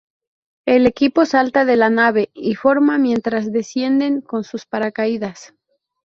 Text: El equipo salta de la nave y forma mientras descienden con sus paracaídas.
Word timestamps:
El 0.65 0.87
equipo 0.87 1.25
salta 1.27 1.63
de 1.63 1.75
la 1.75 1.91
nave 1.91 2.31
y 2.33 2.55
forma 2.55 2.97
mientras 2.97 3.51
descienden 3.51 4.21
con 4.21 4.43
sus 4.43 4.65
paracaídas. 4.65 5.53